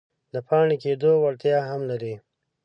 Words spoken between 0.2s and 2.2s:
د پاڼې کیدو وړتیا هم لري.